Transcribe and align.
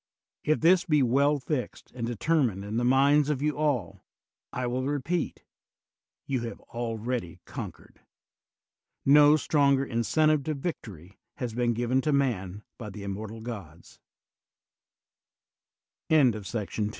If 0.43 0.61
this 0.61 0.83
be 0.83 1.03
well 1.03 1.37
fixed 1.37 1.91
and 1.91 2.07
determined 2.07 2.65
in 2.65 2.77
the 2.77 2.83
minds 2.83 3.29
of 3.29 3.43
you 3.43 3.55
all, 3.55 4.03
I 4.51 4.65
will 4.65 4.83
repeat, 4.87 5.43
you 6.25 6.41
have 6.41 6.59
already 6.59 7.39
con 7.45 7.71
quered; 7.71 7.97
no 9.05 9.35
stronger 9.35 9.85
incentive 9.85 10.41
to 10.45 10.55
victory 10.55 11.19
has 11.35 11.53
been 11.53 11.73
given 11.75 12.01
to 12.01 12.11
man 12.11 12.63
by 12.79 12.89
fhe 12.89 13.05
inunort 13.15 13.99